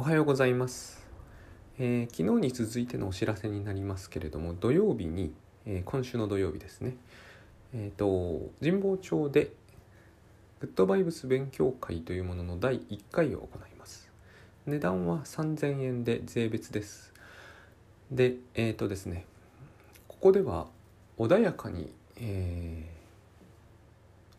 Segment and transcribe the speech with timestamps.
[0.00, 1.04] おはようございます、
[1.80, 5.34] えー、昨日に続いてのお知らせになりますけれども土曜日に、
[5.66, 6.96] えー、今週の土曜日ですね。
[7.74, 9.50] えっ、ー、と神保町で
[10.60, 14.08] グッドバイブス勉強会というものの第1回を行います。
[14.66, 17.12] 値段は3000円で税別です。
[18.12, 19.24] でえっ、とですね
[20.06, 20.68] ここでは
[21.18, 22.84] 穏やかに、え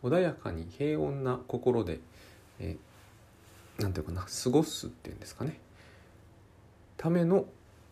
[0.02, 2.00] 穏やかに平穏な心で、
[2.60, 2.89] えー
[3.80, 5.58] 何ていうかな過ごすっていうんですかね。
[6.96, 7.46] ための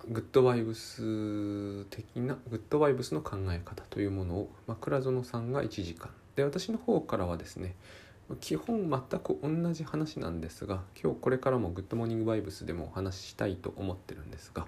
[0.08, 6.10] グッドバイブス的なグッドバイブスの考え方というものを、まあ、倉園さんが1時間。
[6.36, 7.74] で私の方からはですね
[8.40, 14.66] 基本全く同じ話なんですが今日これからもグッドモーニングバイブスでもお話ししたいと思ってるんですが、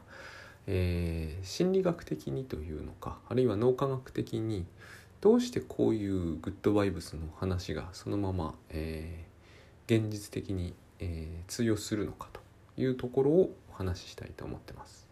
[0.66, 4.66] えー、心理学的にというのかあるいは脳科学的に
[5.20, 12.40] どうしてこういうグッドバイブスの話がそのまま、えー、現実的にえー、通用するのかと
[12.80, 15.08] いうところをお話ししたいと思ってます。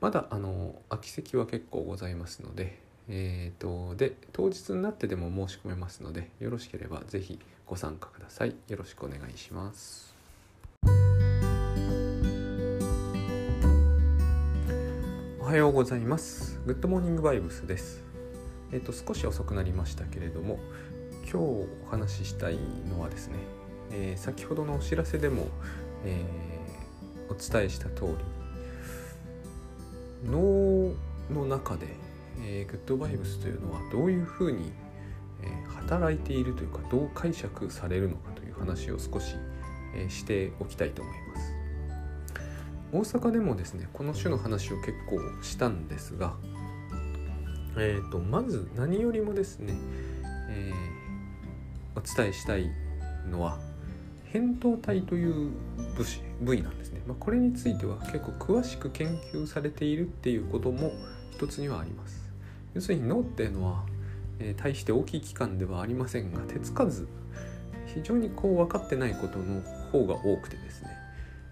[0.00, 8.54] まだあの空き席は結構ございますので、えーと、で当日になってでも申し込めますのでよろしければ是非ご参加ください。
[8.68, 10.14] よろしくお願いします。
[15.40, 16.60] おはようございます。
[16.64, 18.04] グッドモーニングバイブスです。
[18.72, 20.60] えっ、ー、と少し遅くなりましたけれども、
[21.24, 23.34] 今日お話ししたいのはですね、
[23.90, 25.48] えー、先ほどのお知らせでも、
[26.04, 28.14] えー、お伝えした通り
[30.24, 30.94] 脳
[31.32, 31.86] の中で、
[32.42, 34.72] えー、グッドバイブスというのはどういうふうに、
[35.42, 39.36] えー、働いているというかどう解釈されるのかという話を少し、
[39.94, 41.52] えー、しておきたいと思います。
[42.92, 46.34] 大阪でもですねこの種の話を結構したんですが、
[47.76, 49.74] えーと、まず何よりもですね、
[50.50, 52.68] えー、お伝えしたい
[53.30, 53.60] のは
[54.32, 55.50] 扁桃体という
[55.96, 56.04] 部
[56.40, 60.92] 部位なんですね、まあ、これについては結構詳しく研究されているっていうことも
[61.32, 62.30] 一つにはあります。
[62.74, 63.84] 要するに脳っていうのは、
[64.38, 67.08] えー、対して大きい器官ではありませんが手つかず
[67.86, 70.88] 非常にこう分かってないことの方が多くてですね、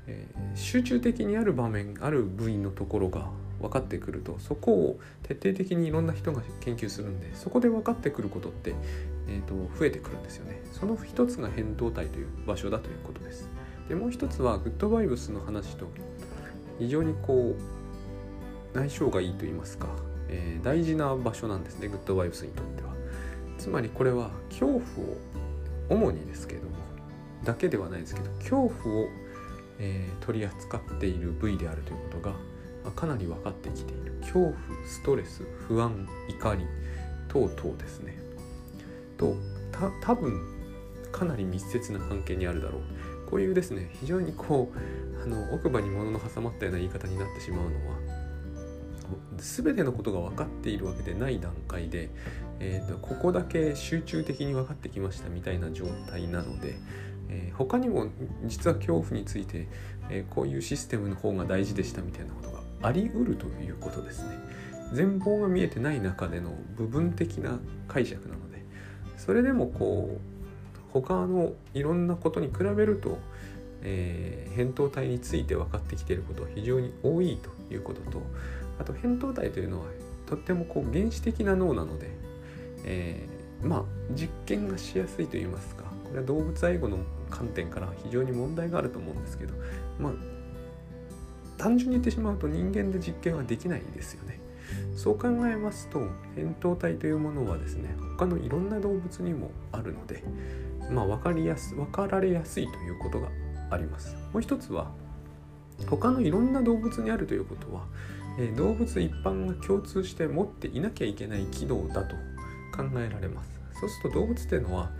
[0.06, 3.28] えー、集中的にある場面ある部位のところが
[3.60, 8.74] 分かってくるとそこを徹底的にいろんな人が研究するんでそこで分かってくることって、
[9.28, 10.60] えーと、増えてくるんですよね。
[10.72, 13.48] その一つが扁桃体という場所だということです。
[13.88, 15.86] でもう一つはグッドバイブスの話と
[16.78, 19.88] 非常にこう相性がいいと言いますか、
[20.28, 22.88] えー、大事な場所なんですねグッドバイブスにとっては。
[23.56, 24.82] つまりこれは恐怖を
[25.88, 26.76] 主にですけども
[27.44, 29.08] だけではないですけど恐怖を、
[29.78, 32.34] えー、取り扱っている部位であるということが
[32.84, 34.08] まかなり分かってきている。
[34.20, 34.54] 恐怖
[34.86, 36.66] ストレス不安怒り
[37.28, 38.27] 等々ですね。
[39.18, 39.36] と
[39.72, 40.40] た多分
[41.12, 42.82] かなり密接な関係にあるだろう。
[43.28, 47.96] こういうですね非常にこうあの奥歯に物の挟まったような言い方になってしまうのは
[49.36, 52.10] 全てのことが分かっているわけでない段階で、
[52.58, 56.76] えーと、ここだけ集中的に分かってきましたみたいな状態なので、
[57.28, 58.08] えー、他にも
[58.44, 59.68] 実は恐怖について、
[60.10, 64.38] えー、こういうシステムの方が大事でしたみたいなことがあり得るということですね。
[64.92, 67.58] 全貌が見えてない中での部分的な
[67.88, 68.64] 解釈なので
[69.18, 70.38] それでもこう
[70.92, 73.18] 他のいろんなことに比べると、
[73.82, 78.22] えー、扁桃体について分かってきていることは非常に多いということと
[78.78, 79.86] あと扁桃体というのは
[80.26, 82.06] とってもこう原始的な脳なので、
[82.84, 83.84] えー、まあ
[84.14, 86.98] 実験がしやすいといいますかこれは動物愛護の
[87.28, 89.54] 観点から非常に問題があると思うんですけど
[89.98, 90.12] まあ
[91.58, 94.40] 単純に言ってしまうと人間で実験はできないですよね。
[94.96, 96.00] そう考えますと
[96.36, 100.22] 扁桃体というものはですね他のいろんな動物にもあるので
[100.90, 103.28] まあ分かりやす分かられやすいということが
[103.70, 104.16] あります。
[104.32, 104.90] もう一つは
[105.86, 107.86] 他のいろんな動物にあるということは、
[108.38, 112.16] え、動物一般が共通して持っていなきゃいけない機能だと
[112.76, 113.60] 考えられます。
[113.80, 114.90] そうすると動物っていうのは、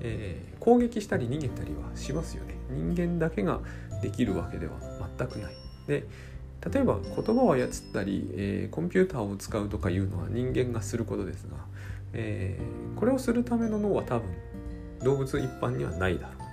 [0.00, 2.54] えー、攻撃したり逃げたりはしますよね。
[2.70, 3.60] 人間だけが
[4.00, 4.74] できるわけでは
[5.18, 5.54] 全くない。
[5.88, 6.06] で
[6.66, 11.56] 例えば言葉を操ったり、えー、コンピューターを使うとかいうのは人間がすることですが、
[12.12, 14.28] えー、これをするための脳は多分
[15.04, 16.44] 動物一般にはないだろうと。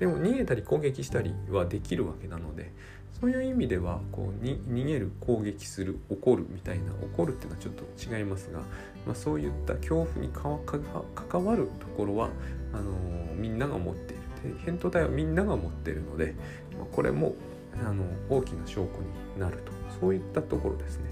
[0.00, 2.72] でも逃げたり攻撃したりはできるわけなので
[3.20, 8.58] そういう意味ではこうに逃げる攻撃する怒るみたいな怒るっていうのはちょっと違いますが、
[9.06, 12.30] まあ、そういった恐怖に関わるところは
[12.72, 14.22] あのー、みんなが持っている。
[14.42, 16.34] で扁桃体はみんなが持っているので、
[16.76, 17.34] まあ、これも
[17.80, 18.88] あの大きな証拠
[19.34, 21.10] になるとそういったところですね。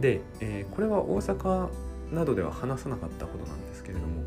[0.00, 1.68] で、えー、これは大阪
[2.12, 4.24] などでは話さなかったことなんですけれども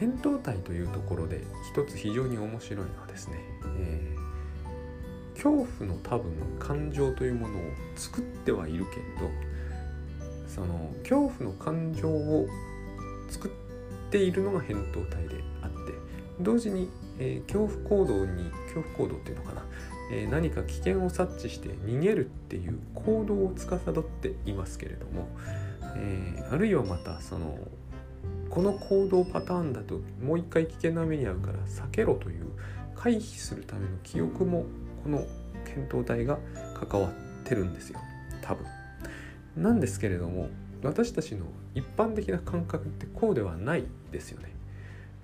[0.00, 1.42] 扁桃体というところで
[1.72, 3.38] 一つ非常に面白いのはですね、
[3.78, 7.60] えー、恐怖の多分感情というものを
[7.96, 9.30] 作ってはいるけれど
[10.48, 12.46] その恐怖の感情を
[13.28, 13.50] 作っ
[14.10, 15.76] ているのが扁桃体であって
[16.40, 19.62] 同時に、えー、恐怖行動に恐怖行動っていうのかな、
[20.12, 25.28] えー、何か危険を察知して逃げるっていう行動を司っていますけれども、
[25.96, 27.58] えー、あるいはまたその
[28.50, 32.46] この行動パターンだともう一回危険な目に遭うから避けろという
[32.94, 34.64] 回避するための記憶も
[35.02, 35.24] この
[35.64, 36.38] 検討体が
[36.88, 37.12] 関わっ
[37.44, 38.00] てるんですよ
[38.42, 38.66] 多分。
[39.56, 40.48] なんですけれども
[40.82, 44.53] 私たちの一般的な感覚ってこうではないですよね。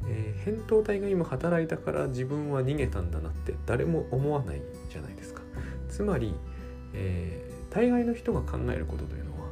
[0.09, 5.43] えー、扁桃体が今働いたから自分は逃げたんだなって誰も思わないじゃないですか。
[5.89, 6.35] つまり、
[6.95, 9.49] えー、大概の人が考えることというのは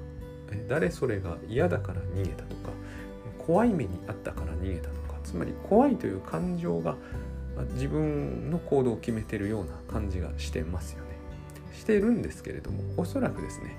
[0.69, 2.71] 誰それが嫌だから逃げたとか
[3.39, 6.97] 怖い目にあったから逃げたとかつまり怖いという感情が
[7.75, 11.09] 自分の行動を決めてるような感じがしてますよね。
[11.75, 13.77] してるんですけれどもおそらくですね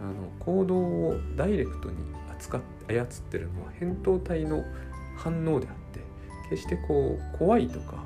[0.00, 1.96] あの行動をダイレクトに
[2.30, 4.64] 扱っ操ってるのは扁桃体の
[5.16, 6.00] 反応であって
[6.50, 8.04] 決してこう怖いとか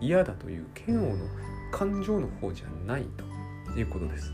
[0.00, 1.26] 嫌だという嫌悪の
[1.72, 3.06] 感情の方じゃない
[3.72, 4.32] ということです。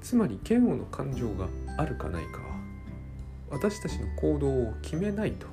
[0.00, 2.58] つまり嫌悪の感情があるかないかは
[3.50, 5.46] 私たちの行動を決めないと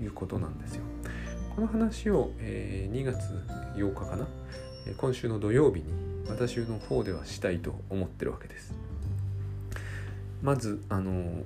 [0.00, 0.82] いうことなんですよ。
[1.54, 3.18] この話を、えー、2月
[3.76, 4.26] 8日かな
[4.96, 5.92] 今週の土曜日に
[6.28, 8.74] 私の方ではしたいと思ってるわけです。
[10.42, 11.42] まずあの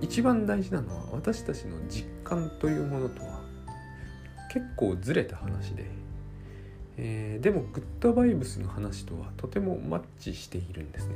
[0.00, 3.40] 一番大事なのは私たちの実感というものとは
[4.48, 5.84] 結構ずれた話で、
[6.96, 11.14] えー、でもグッドバイブスの話とはとてもマッチしているんですね。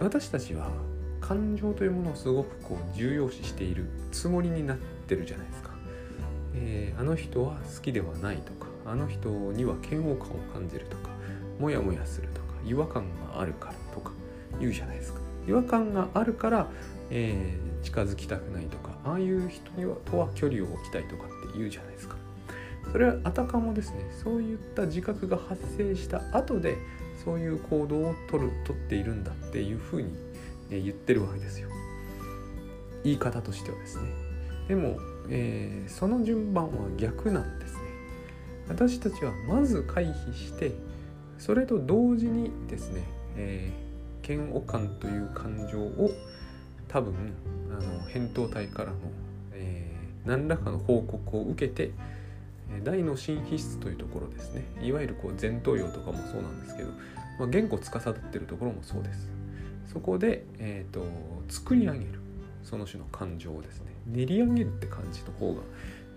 [0.00, 0.70] 私たちは
[1.20, 5.70] 感情というものをすごくこう重要視しているつもりになってるじゃないですか、
[6.54, 11.10] えー、あの人は好きではないとかあの人には嫌悪感を感じるとか
[11.58, 13.02] モヤモヤするとか違和感
[13.32, 14.12] があるからとか
[14.60, 15.20] 言うじゃないですか。
[15.48, 16.68] 違和感があるから、
[17.10, 22.16] えー、近づきたくないとかああいう人にはとは距離を置きたいとかって言うじゃないですか。
[22.90, 26.78] それはあたかもですねそういった自覚が発生した後で
[27.22, 30.08] そういう行動を取る取っているんだっていうふうに、
[30.70, 31.68] え言ってるわけですよ。
[33.04, 34.04] 言い方としてはですね。
[34.68, 34.98] でも、
[35.28, 37.80] えー、その順番は逆なんですね。
[38.68, 40.72] 私たちはまず回避して
[41.38, 43.02] それと同時にですね、
[43.36, 43.88] えー
[44.28, 46.10] 嫌悪感という感情を
[46.88, 47.14] 多分
[47.70, 48.96] あの扁桃体からの、
[49.52, 51.92] えー、何らかの報告を受けて
[52.84, 54.64] 大脳新皮質というところですね。
[54.82, 56.90] いわゆるこう前頭葉とかもそうなんですけど、
[57.38, 59.30] まあ、言語司ってるところもそうです。
[59.92, 61.02] そこで、えーと、
[61.48, 62.20] 作り上げる
[62.62, 65.62] その種の感情をですね練り上げるって感じの方が、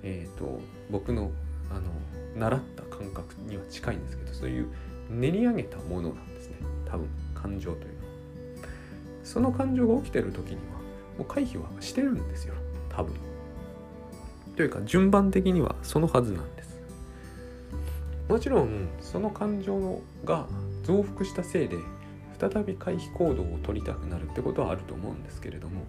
[0.03, 0.59] えーと
[0.89, 1.31] 僕の
[1.69, 1.81] あの
[2.37, 4.67] 習った感覚には近いんですけどそういう
[5.09, 6.57] 練り上げたものなんですね。
[6.85, 8.00] 多分感情という
[9.31, 10.59] その感情が起きてる時には
[11.17, 12.53] もう回避はしてるんですよ。
[12.89, 13.15] 多分。
[14.57, 16.77] というか順番的にはそのはずなんです。
[18.27, 20.47] もちろんその感情が
[20.83, 21.77] 増幅したせいで
[22.37, 25.83] 再び回避行動を取りたくなるってことはあると思うんですけれども、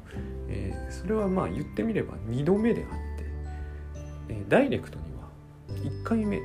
[0.49, 3.25] えー、それはまあ言ってみれば2度目であって、
[4.29, 5.29] えー、ダイレクトには
[5.69, 6.41] 1回目、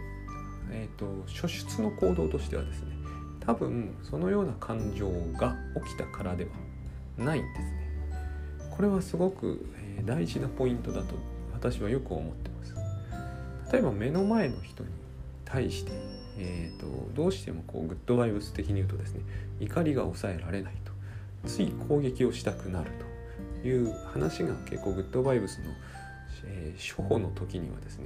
[0.71, 2.95] えーと、と初出の行動としてはですね
[3.45, 5.55] 多分そのような感情が
[5.85, 6.49] 起きたからでは
[7.17, 7.87] ないんですね。
[8.71, 9.65] これはすごく
[10.05, 11.15] 大事なポイントだと
[11.53, 12.75] 私はよく思ってます。
[13.71, 14.89] 例えば目の前の人に
[15.43, 15.91] 対して、
[16.37, 19.21] えーと、どうしてもこうグッドバイブス的に言うとですね
[19.59, 20.91] 怒りが抑えられないと。
[21.47, 23.07] つい攻撃をしたくなると。
[23.67, 25.65] いう話が結構グッドバイブスの、
[26.45, 28.05] えー、処方の時にはですね、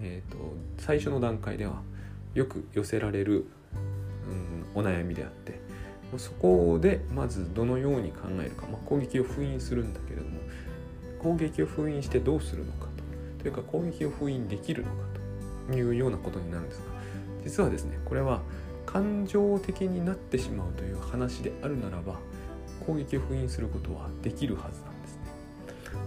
[0.00, 0.36] えーと
[0.78, 1.80] 最初の段階では
[2.34, 3.46] よく寄せられる、
[4.74, 5.58] うん、お悩みであって
[6.18, 10.40] そこでまずどのように考えるか、まあ、攻撃を封印するんだけれども
[11.18, 12.86] 攻撃を封印してどうするのか
[13.38, 13.42] と。
[13.42, 14.96] というか攻撃を封印できるのか
[15.68, 16.84] というようなことになるんですが。
[17.44, 18.42] 実はですねこれは
[18.84, 22.18] 感情的になってしまうという話であるならば
[22.86, 25.20] 攻撃を封印することはできるはずなんですね。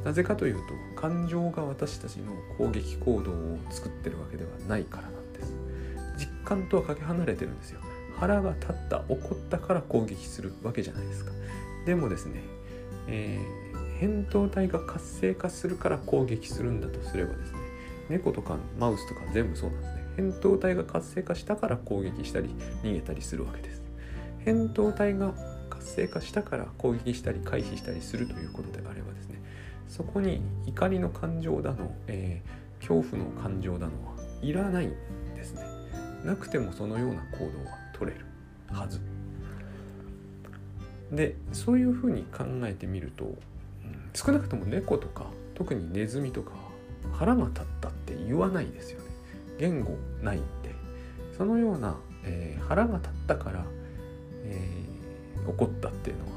[0.03, 0.55] なぜかという
[0.95, 5.53] と感情が私たちの攻撃行動を作ってるわけではないからなんです。
[6.17, 7.81] 実感とはかけ離れてるんですよ。
[8.19, 11.31] 腹が立った怒ったから攻撃するわけじゃないですか。
[11.85, 12.41] でもですね、
[13.07, 17.59] えー、扁桃体が活性化するから攻撃するんだとすればですね
[18.09, 19.99] 猫とかマウスとか全部そうなんですね。
[20.17, 22.49] 扁桃体が活性化したから攻撃したり
[22.83, 23.81] 逃げたりするわけです。
[24.45, 25.33] 扁桃体が
[25.69, 29.41] 活性化したから攻撃したり回避したりするということであればですね
[29.87, 34.93] そこに怒りの感情だの、えー、恐怖の感情だのはいらないん
[35.35, 35.63] ですね。
[36.25, 38.25] なくてもそのような行動は取れる
[38.71, 39.01] はず。
[41.11, 43.35] でそういうふうに考えてみると、
[44.13, 45.25] 少なくとも猫とか
[45.55, 46.51] 特にネズミとか
[47.11, 49.05] 腹が立ったって言わないですよね。
[49.59, 50.73] 言語ないんで。
[51.37, 53.65] そのような、えー、腹が立ったから、
[54.43, 56.29] えー、怒ったっていうのは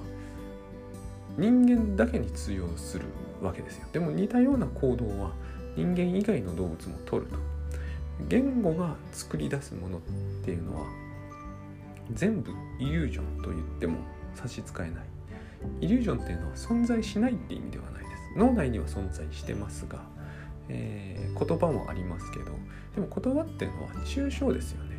[1.39, 3.07] 人間だけに通用する
[3.43, 3.87] わけですよ。
[3.93, 5.33] でも似たような行動は
[5.77, 7.39] 人間以外の動物も取ると。
[8.29, 10.01] 言語が作り出すものっ
[10.45, 10.87] ていうのは
[12.15, 13.99] 全部イリュージョンと言っても
[14.35, 14.91] 差し支えない。
[15.81, 18.23] イリュージョンっていうのは存在しないって意味ではないです。
[18.37, 20.01] 脳内には存在してますが、
[20.69, 22.47] えー、言葉もありますけど
[22.95, 24.97] でも言葉っていうのは抽象ですよね、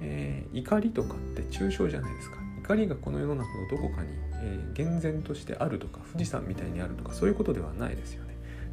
[0.00, 2.36] えー、怒りとかって抽象じゃないですか。
[2.62, 4.08] 怒りがこの世の中のどこかに、
[4.42, 8.29] えー、厳然としてあるとか富士山みたいにあるとかそういうことではないですよね。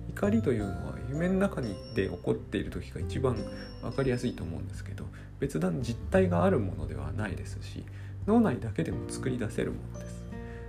[0.10, 3.38] 怒りというのは夢の中にで起こっている時が一番
[3.82, 5.06] 分かりやすいと思うんですけど
[5.40, 7.84] 別段実体があるものではないですし
[8.26, 10.24] 脳内だけでも作り出せるものです。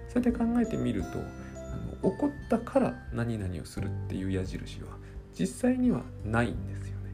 [0.08, 1.12] それで考えてみるとあ
[2.02, 4.88] の怒ったから何々をするっていう矢印は
[5.38, 7.12] 実際にはないんですよね。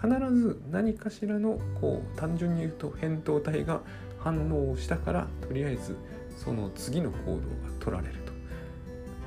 [0.00, 3.80] 必ず何かしらのこう単純に言うと扁桃体が
[4.18, 5.96] 反応をしたからとりあえず
[6.36, 7.40] その次の行動が
[7.80, 8.21] 取られる。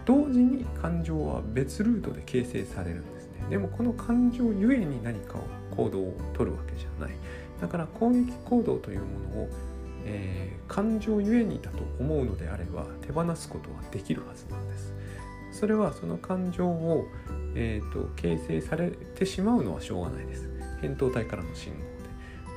[0.06, 3.46] 同時に感情は別ルートで形成されるんですね。
[3.50, 5.42] でもこの感情ゆえに何かを
[5.76, 7.16] 行動をとるわけじゃない。
[7.60, 9.50] だから攻撃行動というものを、
[10.06, 14.94] えー、感情ゆえにだと思うのであれば手放すことはできるはずなんです。
[15.52, 17.08] それはその感情を、
[17.56, 20.50] えーと、形成されてしまうのはしょうがないです。
[20.82, 21.86] 扁桃体からの信号で。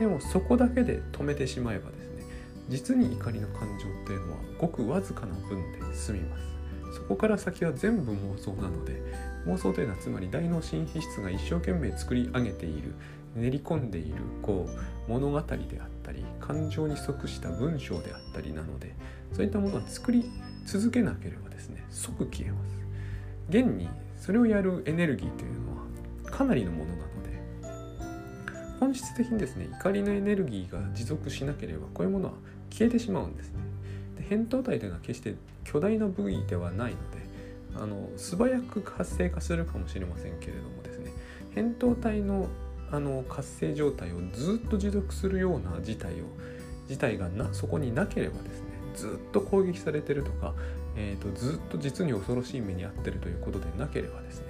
[0.00, 2.24] でもそこだけで止めてしまえばですね
[2.68, 6.57] 実に怒りの感情っていうのはごくわずかな分で済みます。
[6.92, 9.02] そこから先は全部妄想なので
[9.46, 12.94] 妄想というのはつまり大脳新皮質が一生懸命作り上げている
[13.34, 18.94] 練り込んでいるこう物語であったり感情に即した文章であったりなので
[19.32, 20.24] そういったものは作り
[20.66, 22.78] 続けなければですね即消えます。
[23.48, 25.76] 現にそれをやるエネルギーというの
[26.26, 27.30] はかなりのものなので
[28.78, 32.32] 本質的にですね怒りのエネルギーが持続しなければこういうものは
[32.70, 33.60] 消えてしまうんですね。
[34.28, 37.18] 扁桃体というのは決して巨大な部位ではないので
[37.76, 41.12] あの素早く活性化するかもしれませんけれどもですね
[41.54, 42.48] 扁桃体の
[42.90, 46.24] あの活性状態をずっと持続するような事態を
[46.88, 50.54] 事態がなそこになければですねずっと攻撃されてるとか、
[50.96, 54.46] えーと、ずっと実に恐ろしい目に遭ってるということでなければですね、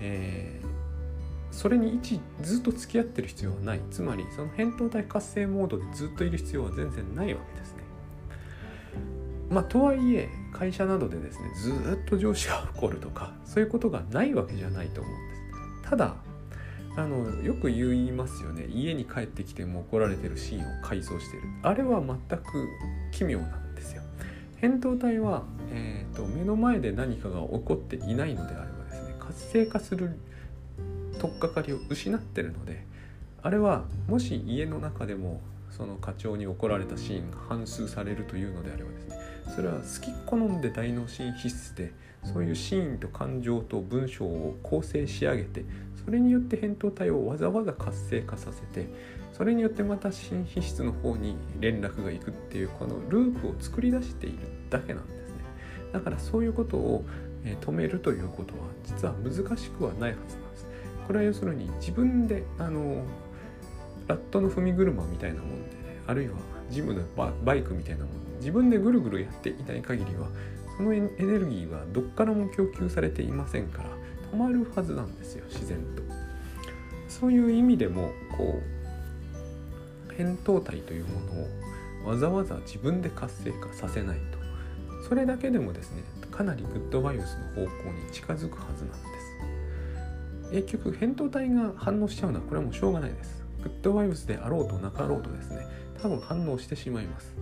[0.00, 7.55] えー、それに一ずっと付き合ってる必要はないつまりその扁桃体活性モードでずっといる必要は全然ないわけです。
[9.50, 15.34] まあ、とはいえ会社などでですねずっと上司が怒るとかそういうことがないわけじゃないと思うんで
[15.84, 15.90] す。
[15.90, 16.16] ただ
[16.96, 18.66] あのよく言いますよね。
[18.68, 21.42] 家に帰ってきても怒られてるシーンを回想してる。
[21.62, 22.68] あれは全く
[23.12, 24.02] 奇妙なんですよ。
[24.62, 30.18] 扁桃体は、えーと、目の前で何かが起こっていないのであればですね活性化する
[31.18, 32.86] 取っかかりを失ってるので
[33.42, 35.40] あれはもし家の中でも
[35.76, 39.18] その課長に怒られたシーンが反数されるというのであればですね
[39.54, 41.92] それは好き好んで大脳神必須で
[42.24, 45.64] そういうシーンと感情と文章を構成し上げて
[46.04, 48.88] それによって扁桃体をわざわざ活性化させて
[49.32, 54.38] それによってまた新皮質の方に連絡がいくっていうこのループを作り出している
[54.70, 55.36] だけなんですね。
[55.92, 57.04] だからそういうことを
[57.60, 60.66] 止めるということは実は難しくはないはずなんです。
[61.06, 63.02] これは要するに自分であの
[64.08, 66.34] ラットの踏み車みたいなもんで、ね、あるいは
[66.70, 67.02] ジムの
[67.44, 70.28] バイクみたいなもんで自分でぐるぐるやっていない限りは
[70.76, 73.88] そのエネルギーはどっからも供給されていませんから
[74.32, 76.02] 止まるはずなんですよ自然と。
[77.08, 78.60] そういう意味でもこ
[80.10, 81.20] う扁桃体というも
[82.04, 84.38] のをわざわざ自分で活性化させないと。
[85.08, 89.06] それだけでもですねかなりグッドバイオスの方向に近づくはずなんで
[90.50, 90.52] す。
[90.52, 93.45] 結局扁桃体が反応しちゃうのはこれはもうしょうがないです。
[93.66, 95.66] グッドバイオスであろうとなかろうとですね
[96.00, 97.34] 多分反応してしまいます。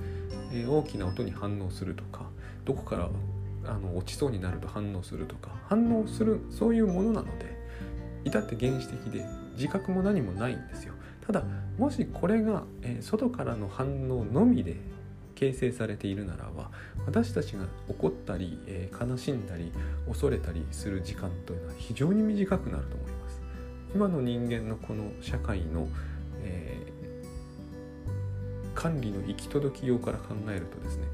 [0.53, 2.31] え大きな音に反応するとか
[2.65, 3.11] どこから
[3.67, 7.59] あの落ちそうになると反応するとか反応するそういうものなので
[8.25, 10.95] 至って原始的で自覚も何もないんですよ。
[11.27, 11.45] ただ
[11.79, 14.77] もしこれが、えー、外からの反応のみで
[15.35, 16.71] 形成されているならば
[17.07, 19.73] 私たちが怒ったり、えー、悲しんだり
[20.07, 23.25] 恐れたりする時間というのは非常に短くなると思います。
[23.95, 25.87] 今の人間のこの社会の、
[26.45, 26.85] えー
[28.75, 31.05] 管理の行き届きようから考えるとですね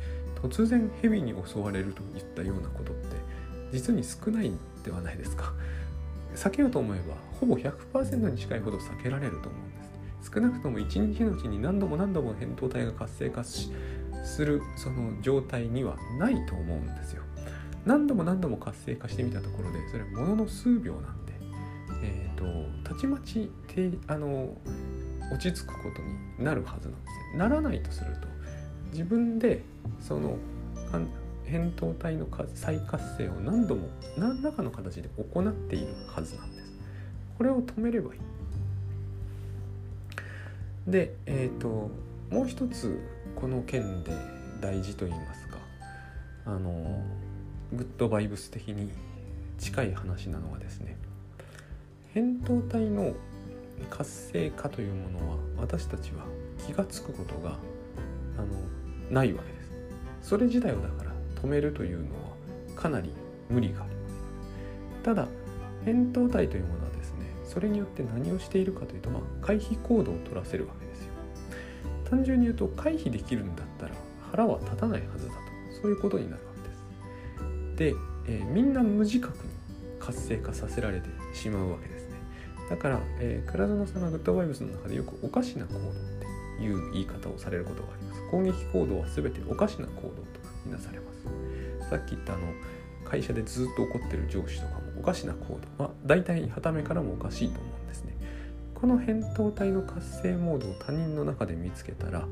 [0.43, 3.17] 突然蛇に襲われるといったようなことって
[3.71, 5.53] 実に少ないんではないですか
[6.35, 9.71] 避けようと思えばほぼ100%に近いほど避けられると思うん
[10.19, 13.71] です少なくとも1日のうちに何度も何度も扁桃体が活性化す
[14.45, 17.23] るその状態にはないと思うんですよ。
[17.87, 21.33] 何度も何度も活性化してみたところでそれはものの数秒なんで、
[22.03, 24.55] えーと、たちまちてあの
[25.31, 27.39] 落ち着くことになるはずなんですね。
[27.39, 28.29] ならないとすると
[28.93, 29.63] 自分で
[30.01, 30.37] その
[31.47, 36.71] 扁桃体の再活性を何度も何らかの形で行っているはずなんです。
[37.39, 38.21] これを止めればいい。
[40.91, 41.91] で、えっ、ー、と
[42.31, 42.99] もう一つ
[43.37, 44.13] この件で
[44.61, 45.57] 大事と言いますか
[46.47, 47.03] あの
[47.73, 48.91] グッドバイブス的に
[49.59, 50.97] 近い話なのはですね
[52.15, 53.15] 扁桃体の
[53.90, 56.25] 活性化というものは私たちは
[56.66, 57.59] 気が付くことが
[58.38, 58.47] あの
[59.11, 59.62] ないわけで
[60.23, 60.28] す。
[60.30, 62.30] それ自体をだから止めるというのは
[62.76, 63.12] かなり
[63.49, 64.14] 無理があります
[65.02, 65.28] ただ
[65.85, 71.11] 扁桃体というものはですねそれによって何をしているかというと、まあ、回避行動を取らせるわけですよ。
[72.09, 73.94] 単純に言うと回避できるんだったら
[74.30, 75.40] 腹は立たないはずだと。
[75.82, 77.94] そういうことになるわけです。
[77.94, 77.94] で、
[78.26, 79.42] えー、みんな無自覚に
[79.99, 82.00] 活性化させられてしまうわけです。
[82.71, 85.83] だから、えー、倉園さんがグッドバイブスの中でよくおかしな行動っ
[86.59, 88.23] ていう言い方をされることがあります。
[88.31, 90.15] 攻撃行動は全ておかしな行動と
[90.65, 91.91] みなされます。
[91.91, 92.43] さっき言ったあの
[93.05, 95.59] 会社でずっと怒ってる上司とかもおかしな行動。
[95.79, 98.15] まあ大体はためからもおかしいと思うんですね。
[98.75, 102.27] この扁桃体の活性モードを他人の中で見つけたら、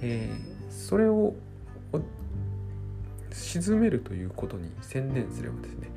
[0.00, 1.34] えー、それを
[3.32, 5.90] 沈めるということに専念すればですね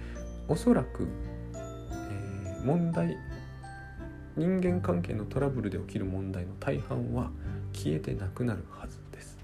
[0.47, 1.07] おそらく、
[1.53, 3.17] えー、問題
[4.35, 7.31] 人間関係のトラブルで起きる問題の大半は
[7.73, 9.37] 消えてなくなるはずです。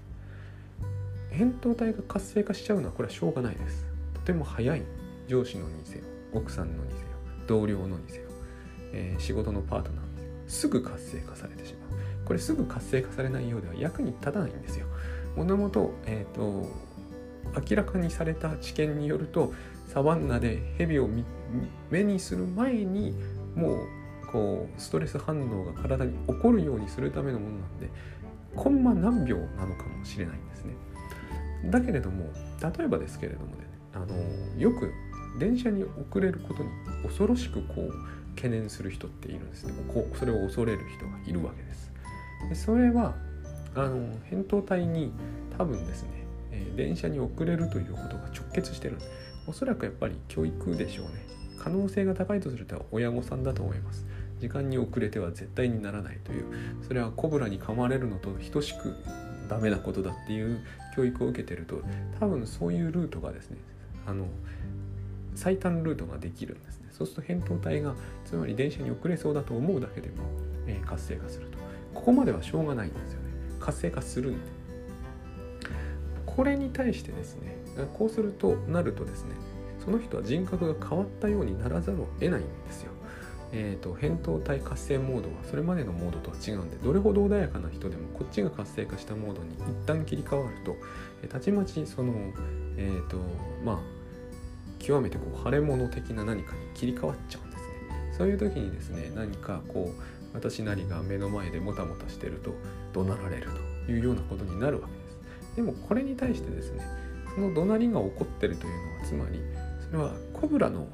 [1.32, 3.86] 扁桃体が活性化しちゃうのはこれはしょうがないです。
[4.14, 4.82] とても早い。
[5.28, 6.04] 上司のにせよ。
[6.32, 7.06] 奥さんのにせよ。
[7.46, 8.22] 同僚のにせよ、
[8.92, 10.30] えー、仕事のパートナーにせよ。
[10.48, 12.00] すぐ活性化されてしまう。
[12.24, 14.86] これすぐ活性化されないようでは役に立たないんですよ。
[15.36, 16.68] もともと,、えーと、
[17.70, 19.52] 明らかにされた知見によると
[19.86, 21.08] サバンナでヘビを
[21.90, 23.14] 目にする前に
[23.54, 23.99] もう
[24.30, 27.88] こうストレス反応が体に起こるようにするためのものなんで
[28.54, 30.74] コンマ何秒なのかもしれないんですね。
[31.66, 32.24] だけれども
[32.60, 34.16] 例えばですけれどもねあの
[34.58, 34.92] よく
[35.38, 36.70] 電車に遅れることに
[37.04, 37.92] 恐ろしくこう
[38.36, 39.72] 懸念する人っているんですね。
[39.92, 41.92] こうそれを恐れる人がいるわけです。
[42.48, 43.14] でそれは
[43.74, 43.98] あの
[44.30, 45.12] 扁桃体に
[45.56, 46.08] 多分ですね、
[46.52, 48.96] え、電車に遅れるということが直結してる。
[49.46, 51.26] おそらくやっぱり教育でしょうね。
[51.58, 54.06] 可能性が高いとすると親御さんだと思います。
[54.40, 56.44] 時間に遅れては絶対にならないという
[56.86, 58.94] それはコブラに噛まれるのと等しく
[59.48, 60.60] ダメなことだっていう
[60.96, 61.82] 教育を受けてると
[62.18, 63.58] 多分そういうルートがですね
[64.06, 64.26] あの
[65.34, 66.88] 最短ルートができるんですね。
[66.90, 70.16] そうすると扁桃体がつまり電車に遅れそうだと思うだけでも、
[70.66, 71.58] えー、活性化すると。
[71.94, 73.26] ここまではしょうがないんですよね。
[73.60, 74.40] 活性化するんで。
[76.26, 77.56] これに対してですね
[77.98, 79.34] こうするとなるとですね
[79.84, 82.92] その人は人格が変わったようにならざるを得ないんですよ。
[83.52, 90.76] えーと、扁桃体活性モードはそれまでのモードとは違うんでどれほど穏やかな人でもこっちが活性化したモードに一旦切り替わると
[91.28, 92.12] たちまちその
[92.76, 93.18] えっ、ー、と
[93.64, 93.78] まあ
[94.78, 97.68] 極めてこう腫れ物的な何かに切り替わっちゃうんですね。
[98.16, 102.54] そういう時にですね何かこう私なりが目の前でもたもたしてると
[102.92, 103.48] 怒鳴られる
[103.86, 105.56] というようなことになるわけです。
[105.56, 106.84] でもこれに対してですね
[107.34, 109.40] その怒鳴りが起こってるというのはつまり
[109.98, 110.86] はコブラの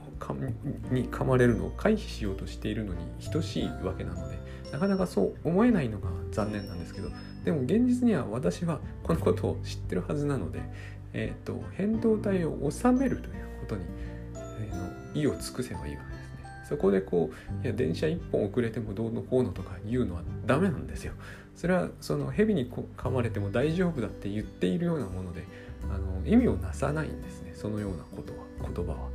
[0.91, 3.01] に噛まれるのを回避しようとしているのに
[3.33, 4.39] 等しいわけなので
[4.73, 7.11] なかなかそう思えないのが残念なんですけど
[7.45, 10.61] でも現実には私はこのことを知ってるはずなので、
[11.13, 13.85] えーと、変動体を収めるということに、
[14.35, 16.67] えー、の意を尽くせばいいわけですね。
[16.69, 17.31] そこでこ
[17.63, 21.13] ういや電車1本遅れてもどうのこうのとか言うのはダメなんですよ。
[21.55, 25.45] それはその蛇に噛まれても大丈夫だって言っているようなもので
[25.91, 27.53] あの意味をなさないんですね。
[27.55, 29.09] そのようなことは言葉は。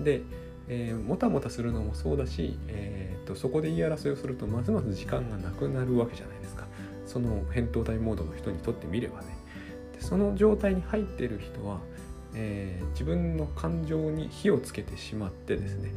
[0.00, 0.22] で、
[0.68, 6.66] えー、もたもたするのもそうだし、えーと、そこで言い争いをするとますます時間がなくなるわけじゃないですか。
[7.06, 9.26] その扁桃体モードの人にとってみればね。
[9.94, 11.80] でその状態に入っている人は、
[12.34, 15.90] えー、自分の感情に火をつけてしまってですね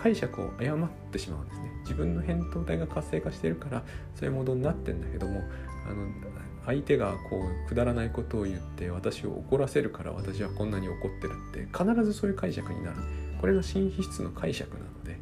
[0.00, 1.72] 解釈を誤ってしまうんですね。
[1.82, 3.82] 自分の扁桃体が活性化してるから
[4.14, 5.42] そういうモードになってんだけども
[5.88, 6.06] あの
[6.66, 12.96] 相手がこうくだらないことを言って私を怒らせるから私はこんなに怒ってるって必ずそういう解釈になる。
[13.40, 15.18] これが新皮質の解釈なので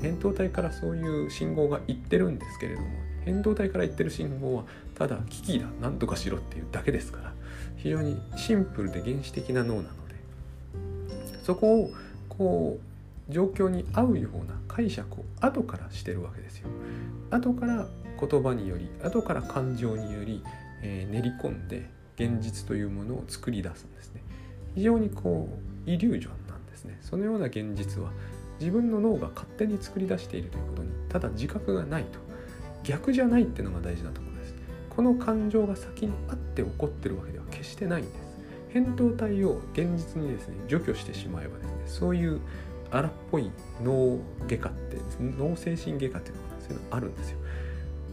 [0.00, 2.88] 扁桃体からそういう信号が言ってるんですけれども
[3.26, 7.32] 扁桃体から言ってる信号はただ危機だ何とかしろっていうだけですから
[7.76, 10.14] 非常にシンプルで原始的な脳なので
[11.42, 11.90] そこを
[12.30, 12.78] こ
[13.28, 16.68] う状況に合うような解釈を後からしてるわけですよ。
[17.30, 17.86] 後から
[18.18, 20.42] 言葉により後から感情により、
[20.82, 24.22] えー、練り込んで現実というものを作り出すんですね。
[24.74, 25.48] 非常にこ
[25.86, 26.98] うイリュージョンなんですね。
[27.00, 28.10] そのような現実は
[28.60, 32.18] 自分の脳が勝手に作り出しているということにただ自覚がないと。
[32.84, 34.54] 逆じゃないっていうのが大事なところです。
[34.90, 38.28] この感情が先にあって起こってるわけでは決してないんです。
[38.72, 42.40] 扁桃体を現実にですね除去してしまえばですねそういう
[42.90, 43.50] 荒っぽい
[43.82, 47.38] 脳外科って脳精神外科っていうのがそういうのあるんですよ。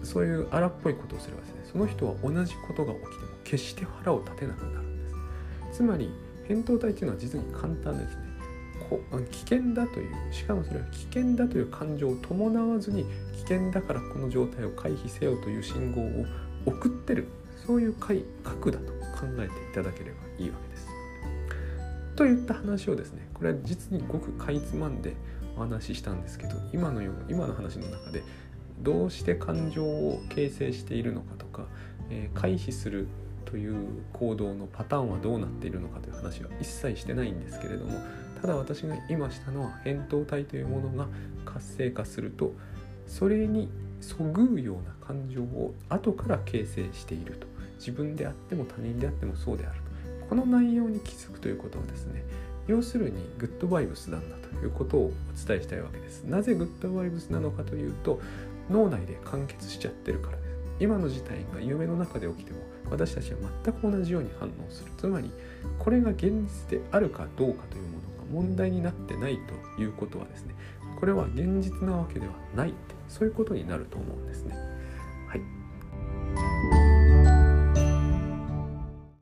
[0.06, 5.10] そういう荒っぽいことをすればですねその人は同じことが起きても決して腹を立てなくなるんで
[5.72, 5.78] す。
[5.78, 6.12] つまり
[6.48, 8.26] 扁桃体っていうのは実に簡単ですね。
[8.90, 16.26] こ危険だというしかもそれは危険だという感情を伴わずに危険だからこの状態を回避せよという信号を
[16.66, 17.28] 送ってる。
[17.66, 17.96] そういう
[18.44, 20.88] 核だと考えていただければいいわけです。
[22.16, 25.16] といった話をですねこれは実にごくかいつまんで
[25.58, 28.24] お話ししたんですけど今のよう今の話の中で
[28.80, 31.66] どうして感情を形成しているのかとか、
[32.10, 33.08] えー、回避する
[33.46, 33.76] という
[34.14, 38.00] 行動のパターンはどうなっているのかという話は一切してないんですけれども
[38.42, 41.08] ただ私が今したのは扁桃体というものが
[41.46, 42.54] 活性化すると
[43.08, 43.70] それに
[44.02, 47.56] そぐうような感情を後から形成していると。
[47.80, 49.80] 自分であっても他人であってもそうである
[50.20, 50.28] と。
[50.30, 52.24] この内容に気づくということはですね
[52.68, 56.24] 要するにグッドバイブスなんだということをお伝えしたいわけです。
[56.24, 58.20] なぜグッドバイブスなのかというと
[58.70, 65.32] 脳内で完結しちゃってるからです今の事態が夢の中で起きても私たちは全く同じように反応するつまり
[65.80, 69.40] これが現実であるかどうかというものが問題になってない
[69.76, 70.56] ということはですね
[71.00, 74.75] これは現実なわけではないってそういうことになると思うんですね。